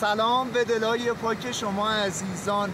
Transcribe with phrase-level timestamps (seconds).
[0.00, 2.72] سلام به دلای پاک شما عزیزان.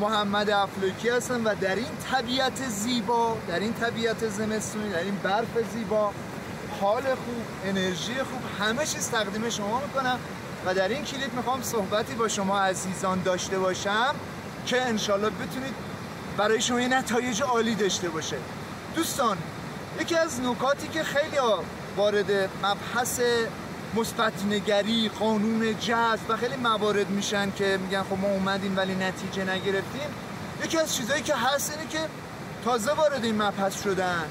[0.00, 5.72] محمد افلوکی هستم و در این طبیعت زیبا در این طبیعت زمستونی در این برف
[5.72, 6.12] زیبا
[6.80, 10.18] حال خوب انرژی خوب همه چیز تقدیم شما می‌کنم
[10.66, 14.14] و در این کلیپ می‌خوام صحبتی با شما عزیزان داشته باشم
[14.66, 15.74] که انشالله بتونید
[16.36, 18.36] برای شما یه نتایج عالی داشته باشه.
[18.96, 19.38] دوستان
[20.00, 21.36] یکی از نکاتی که خیلی
[21.96, 23.20] وارد مبحث
[23.96, 29.44] مثبت نگری قانون جذب و خیلی موارد میشن که میگن خب ما اومدیم ولی نتیجه
[29.44, 30.08] نگرفتیم.
[30.64, 31.98] یکی از چیزهایی که هست اینه که
[32.64, 34.24] تازه وارد این مبحث شدن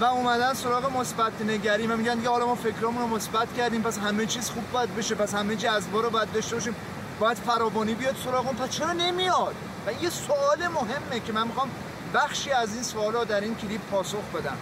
[0.00, 3.98] و اومدن سراغ مثبت نگری و میگن دیگه حالا ما فکرامون رو مثبت کردیم پس
[3.98, 6.74] همه چیز خوب باید بشه پس همه جذبا رو باید داشته باشیم.
[7.20, 9.54] باید فراوانی بیاد سراغ پس چرا نمیاد؟
[9.86, 11.70] و یه سوال مهمه که من می‌خوام
[12.14, 14.56] بخشی از این سوالا در این کلیپ پاسخ بدم.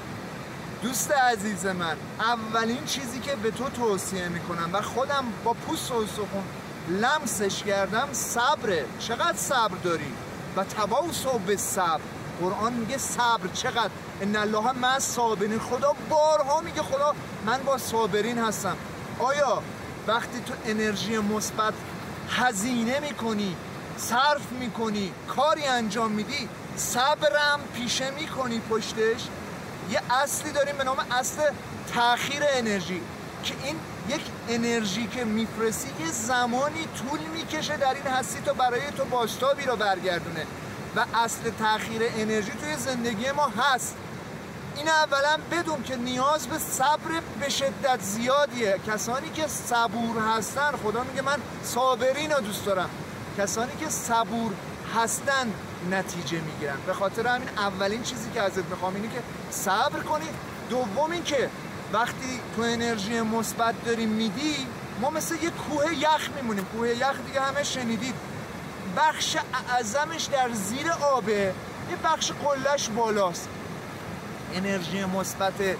[0.86, 6.06] دوست عزیز من اولین چیزی که به تو توصیه می‌کنم و خودم با پوست و
[6.06, 6.44] سخون
[6.88, 8.84] لمسش کردم صبره.
[8.98, 10.12] چقدر صبر داری؟
[10.56, 12.00] و تواصل به صبر.
[12.40, 15.58] قرآن میگه صبر چقدر؟ ان الله مع صابرین.
[15.58, 17.14] خدا بارها میگه خدا
[17.46, 18.76] من با صابرین هستم.
[19.18, 19.62] آیا
[20.06, 21.74] وقتی تو انرژی مثبت
[22.30, 23.56] هزینه می‌کنی
[23.96, 29.28] صرف می‌کنی کاری انجام میدی صبرم پیشه می‌کنی پشتش؟
[29.90, 31.42] یه اصلی داریم به نام اصل
[31.94, 33.00] تاخیر انرژی
[33.42, 33.76] که این
[34.08, 39.64] یک انرژی که میفرستی یه زمانی طول می‌کشه در این هستی تا برای تو باشتابی
[39.64, 40.46] رو برگردونه.
[40.96, 43.96] و اصل تاخیر انرژی توی زندگی ما هست.
[44.76, 48.80] این اولا بدون که نیاز به صبر به شدت زیادیه.
[48.86, 52.90] کسانی که صبور هستن خدا میگه من صابرین رو دوست دارم.
[53.38, 54.52] کسانی که صبور
[54.94, 55.52] هستن
[55.90, 56.76] نتیجه می‌گیرن.
[56.86, 60.28] به خاطر همین اولین چیزی که ازت می‌خوام اینه که صبر کنی.
[60.70, 61.50] دوم این که
[61.92, 64.66] وقتی تو انرژی مثبت داری میدی
[65.00, 66.64] ما مثل یه کوه یخ میمونیم.
[66.64, 68.14] کوه یخ دیگه همه شنیدید.
[68.96, 69.36] بخش
[69.70, 71.54] اعظمش در زیر آبه.
[71.90, 73.48] یه بخش قلش بالاست.
[74.54, 75.76] انرژی مثبت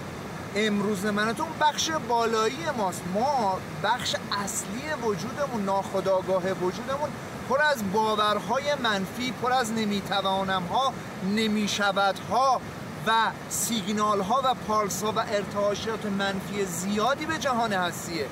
[0.55, 3.01] امروز من تو بخش بالایی ماست.
[3.13, 7.09] ما بخش اصلی وجودمون ناخداگاه وجودمون
[7.49, 10.93] پر از باورهای منفی پر از نمی‌توانم ها
[11.35, 12.61] نمی‌شود ها
[13.07, 13.11] و
[13.49, 18.25] سیگنال ها و پالس ها و ارتعاشات منفی زیادی به جهان هستیه.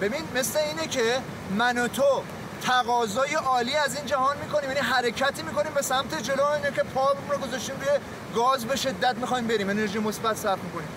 [0.00, 1.18] ببین مثل اینه که
[1.58, 2.22] من و تو
[2.62, 7.12] تقاضای عالی از این جهان می‌کنیم یعنی حرکتی می‌کنیم به سمت جلو اینه که پا
[7.30, 8.00] رو گذاشتیم روی
[8.34, 10.88] گاز به شدت می‌خوایم بریم انرژی مثبت صرف می‌کنیم.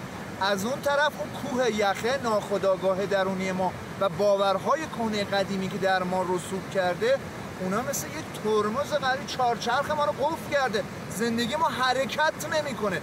[0.42, 6.04] از اون طرف اون کوه یخه ناخداگاه درونی ما و باورهای کنه قدیمی که در
[6.04, 7.18] ما رسوب کرده
[7.60, 10.84] اونا مثل یه ترمز قوی چارچرخ ما رو قفل کرده.
[11.10, 13.02] زندگی ما حرکت نمی‌کنه.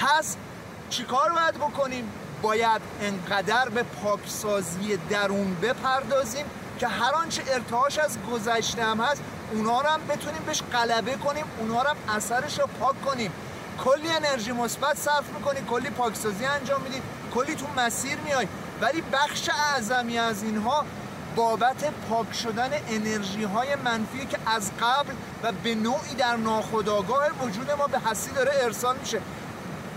[0.00, 0.36] پس
[0.90, 6.44] چیکار باید بکنیم؟ باید انقدر به پاکسازی درون بپردازیم
[6.80, 11.44] که هر آنچه ارتعاش از گذشته هم هست اونا رو هم بتونیم بهش غلبه کنیم
[11.58, 13.32] اونا رو هم اثرش رو پاک کنیم.
[13.84, 17.02] کلی انرژی مثبت صرف می‌کنی کلی پاکسازی انجام میدی
[17.34, 18.48] کلی تو مسیر میای
[18.80, 20.84] ولی بخش اعظمی از اینها
[21.36, 27.70] بابت پاک شدن انرژی های منفی که از قبل و به نوعی در ناخودآگاه وجود
[27.70, 29.20] ما به هستی داره ارسال میشه.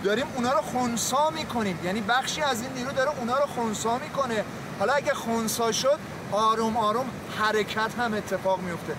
[0.03, 1.79] داریم اونا رو خونسا می‌کنیم.
[1.83, 4.43] یعنی بخشی از این نیرو داره اونا رو خونسا می‌کنه.
[4.79, 5.99] حالا اگه خونسا شد
[6.31, 8.95] آروم آروم حرکت هم اتفاق میفته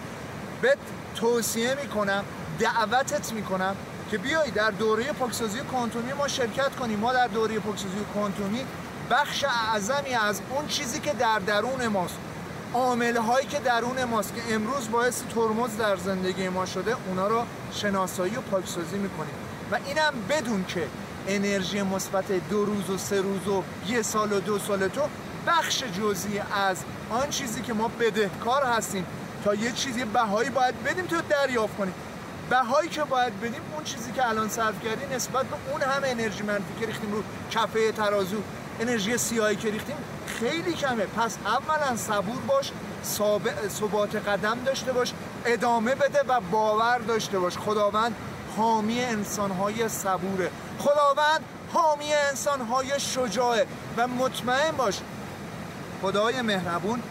[0.62, 0.77] به
[1.15, 2.25] توصیه می‌کنم
[2.59, 3.77] دعوتت می‌کنم
[4.11, 6.99] که بیای در دوره پاکسازی کوانتومی ما شرکت کنیم.
[6.99, 8.67] ما در دوره پاکسازی کوانتومی
[9.11, 12.19] بخش اعظمی از اون چیزی که در درون ماست.
[12.75, 17.45] عامل هایی که درون ماست که امروز باعث ترمز در زندگی ما شده اونا رو
[17.73, 19.35] شناسایی و پاکسازی می‌کنیم.
[19.73, 20.87] و اینم بدون که
[21.29, 25.01] انرژی مثبت دو روز و سه روز و یه سال و دو سال تو
[25.47, 26.77] بخش جزئی از
[27.11, 29.07] آن چیزی که ما بدهکار هستیم.
[29.45, 31.95] تا یه چیزی بهایی باید بدیم تو دریافت کنیم.
[32.51, 36.75] بهایی که باید بدیم چیزی که الان صرف کردی نسبت به اون همه انرژی منفی
[36.81, 38.37] که ریختیم رو کفه ترازو
[38.81, 39.96] انرژی سیاهی که ریختیم
[40.40, 41.06] خیلی کمه.
[41.06, 42.73] پس اولا صبور باش
[43.69, 45.12] ثبات قدم داشته باش
[45.44, 47.58] ادامه بده و باور داشته باش.
[47.58, 48.17] خداوند
[48.56, 50.50] حامی انسانهای صبوره.
[50.79, 53.67] خداوند حامی انسانهای شجاعه.
[53.96, 55.00] و مطمئن باش
[56.02, 57.02] خدای مهربون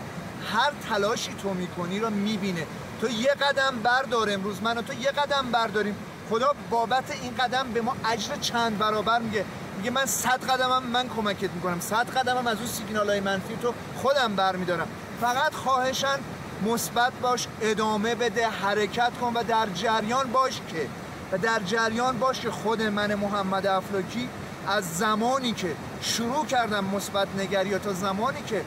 [0.53, 2.65] هر تلاشی تو می‌کنی رو می‌بینه.
[3.01, 4.62] تو یه قدم بردار امروز.
[4.62, 5.95] من و تو یه قدم برداریم.
[6.29, 9.45] خدا بابت این قدم به ما اجر چند برابر میگه.
[9.77, 11.79] میگه من صد قدمم من کمکت می‌کنم.
[11.79, 14.88] صد قدمم از اون سیگنال های منفی تو خودم برمیدارم.
[15.21, 16.19] فقط خواهشن
[16.65, 20.88] مثبت باش ادامه بده حرکت کن و در جریان باش که
[21.31, 24.30] و در جریان باش که خود من محمد افلاکی
[24.68, 28.62] از زمانی که شروع کردم مثبت نگری تا زمانی که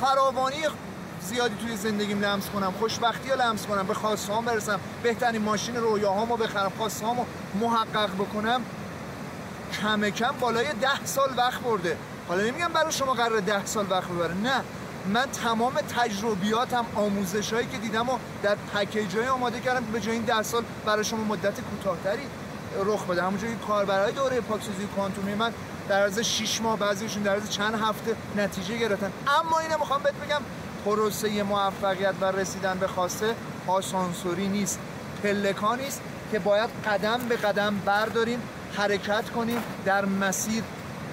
[0.00, 0.62] فراوانی
[1.22, 4.80] زیادی توی زندگیم لمس کنم خوشبختی رو لمس کنم به خواستهام برسم.
[5.02, 7.24] بهترین ماشین رویاهامو بخرم خواستهامو
[7.60, 8.62] محقق بکنم.
[9.82, 11.96] کم کم بالای ده سال وقت برده.
[12.28, 14.34] حالا نمیگم برای شما قرار ده سال وقت ببره.
[14.34, 14.64] نه
[15.06, 20.14] من تمام تجربیاتم آموزش هایی که دیدم و در پکیج های آماده کردم به جای
[20.14, 22.26] این ده سال برای شما مدت کوتاهتری
[22.84, 23.22] رخ بده.
[23.22, 25.52] همونجوری کاربرای دوره پاکسازی کوانتومی من
[25.88, 29.12] در از 6 ماه بعضیشون در از چند هفته نتیجه گرفتن.
[29.40, 30.40] اما اینو می‌خوام بهت بگم
[30.84, 33.34] پروسه موفقیت و رسیدن به خواسته
[33.66, 34.78] آسانسوری نیست.
[35.22, 36.00] پلکانی است
[36.32, 38.42] که باید قدم به قدم برداریم
[38.76, 40.62] حرکت کنیم در مسیر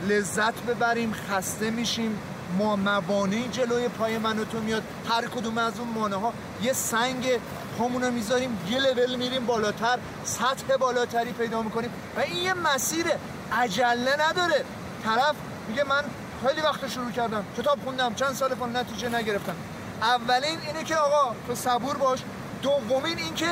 [0.10, 2.20] لذت ببریم خسته میشیم.
[2.58, 4.84] ما موانعی جلوی پای من و تو میاد.
[5.10, 7.30] هر کدوم از اون مانه ها یه سنگ
[7.78, 11.90] پامون می‌ذاریم یه لول میریم بالاتر سطح بالاتری پیدا می‌کنیم.
[12.18, 13.06] و این یه مسیر
[13.52, 14.66] عجله نداره.
[15.06, 15.36] طرف
[15.68, 16.04] میگه من
[16.46, 17.46] خیلی وقت شروع کردم.
[17.58, 19.56] کتاب خوندم چند سال فان نتیجه نگرفتم.
[20.02, 22.20] اولین اینه که آقا تو صبور باش.
[22.62, 23.48] دومین این که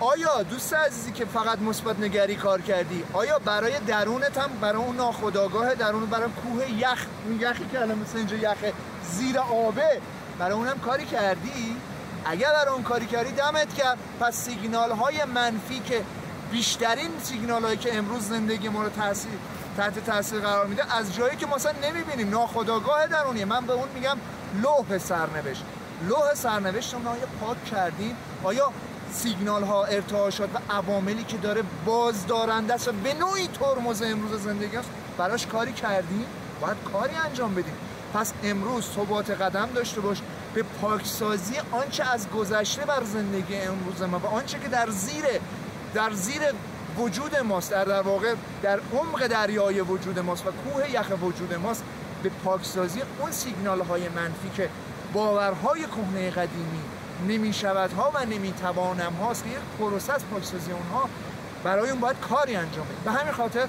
[0.00, 4.96] آیا دوست عزیزی که فقط مثبت نگری کار کردی آیا برای درونت هم برای اون
[4.96, 8.72] ناخداگاه درون برای کوه یخ اون یخی که الان مثل اینجا یخ
[9.10, 10.00] زیر آبه
[10.38, 11.76] برای اونم کاری کردی؟
[12.24, 16.02] اگر برای اون کاری کردی دمت کرد پس سیگنال های منفی که
[16.52, 19.38] بیشترین سیگنال هایی که امروز زندگی ما رو تاثیر
[19.76, 20.96] تحت تاثیر قرار میده.
[20.96, 22.30] از جایی که مثلا نمی‌بینیم.
[22.30, 23.44] ناخداگاه درونیه.
[23.44, 24.16] من به اون میگم
[24.62, 25.64] لوح سرنوشت.
[26.08, 28.72] لوح سرنوشت رو آیا پاک کردیم؟ آیا
[29.12, 34.76] سیگنال ها ارتعاشات و عواملی که داره بازدارنده است و به نوعی ترمز امروز زندگی
[34.76, 34.88] است
[35.18, 36.26] براش کاری کردیم؟
[36.60, 37.74] باید کاری انجام بدیم.
[38.14, 40.22] پس امروز ثبات قدم داشته باش.
[40.54, 45.24] به پاکسازی آنچه از گذشته بر زندگی امروز ما و آنچه که در زیر
[45.94, 46.42] در زیر
[46.98, 47.70] وجود ماست.
[47.70, 51.84] در, در واقع در عمق دریای وجود ماست و کوه یخ وجود ماست.
[52.22, 54.68] به پاکسازی اون سیگنال های منفی که
[55.12, 56.82] باورهای کهنه قدیمی
[57.28, 61.08] نمی شود ها و نمی توانم هاست که یک پروسه از پاکسازی اونها
[61.64, 63.00] برای اون باید کاری انجام بدیم.
[63.04, 63.68] به همین خاطر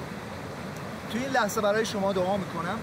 [1.12, 2.80] توی این لحظه برای شما دعا می‌کنم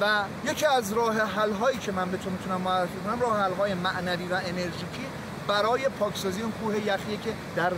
[0.00, 3.74] و یکی از راه حل هایی که من بهتون می‌تونم معرفی کنم راه حل های
[3.74, 5.06] معنوی و انرژیکی
[5.46, 7.72] برای پاکسازی اون کوه یخیه که در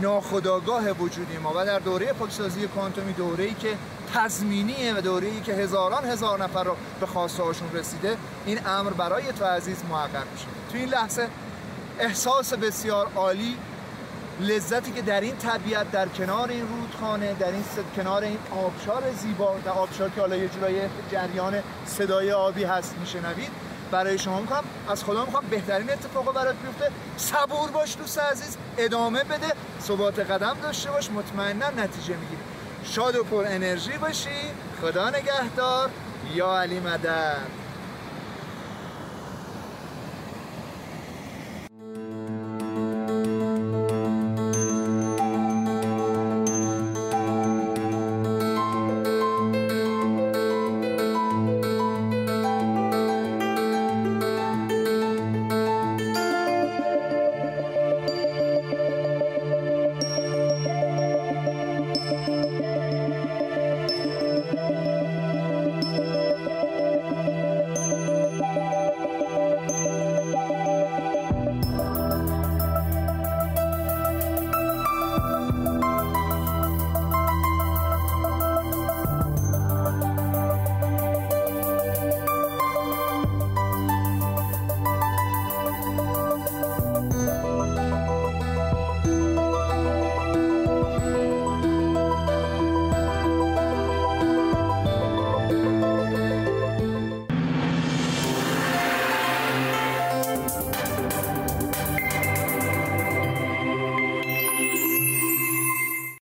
[0.00, 3.68] ناخداگاه وجودی ما و در دوره پاکسازی کوانتومی دوره ای که
[4.14, 8.16] تضمینیه و دوره ای که هزاران هزار نفر رو به خواسته هاشون رسیده
[8.46, 10.46] این امر برای تو عزیز محقق میشه.
[10.72, 11.28] تو این لحظه
[11.98, 13.56] احساس بسیار عالی
[14.40, 17.64] لذتی که در این طبیعت در کنار این رودخانه در این
[17.96, 20.80] کنار این آبشار زیبا در آبشار که حالا یه جورای
[21.12, 23.50] جریان صدای آبی هست میشنوید.
[23.90, 26.90] برای شما می‌کنم از خدا می‌خوام بهترین اتفاق برات بیفته.
[27.16, 28.56] صبور باش دوست عزیز.
[28.78, 29.52] ادامه بده.
[29.80, 31.10] ثبات قدم داشته باش.
[31.10, 32.42] مطمئنا نتیجه می‌گیری.
[32.84, 34.50] شاد و پر انرژی باشی.
[34.82, 35.90] خدا نگهدار.
[36.34, 37.67] یا علی مدد.